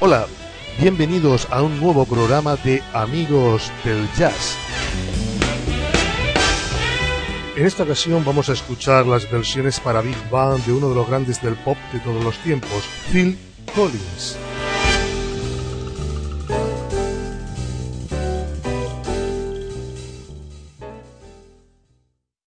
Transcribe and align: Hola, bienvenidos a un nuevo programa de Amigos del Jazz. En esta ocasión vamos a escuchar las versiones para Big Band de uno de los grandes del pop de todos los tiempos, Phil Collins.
Hola, 0.00 0.28
bienvenidos 0.78 1.48
a 1.50 1.60
un 1.60 1.80
nuevo 1.80 2.04
programa 2.04 2.54
de 2.54 2.80
Amigos 2.92 3.72
del 3.84 4.08
Jazz. 4.16 4.56
En 7.56 7.66
esta 7.66 7.82
ocasión 7.82 8.24
vamos 8.24 8.48
a 8.48 8.52
escuchar 8.52 9.06
las 9.06 9.28
versiones 9.28 9.80
para 9.80 10.00
Big 10.00 10.16
Band 10.30 10.64
de 10.64 10.72
uno 10.72 10.90
de 10.90 10.94
los 10.94 11.08
grandes 11.08 11.42
del 11.42 11.56
pop 11.56 11.76
de 11.92 11.98
todos 11.98 12.22
los 12.22 12.38
tiempos, 12.44 12.84
Phil 13.10 13.36
Collins. 13.74 14.38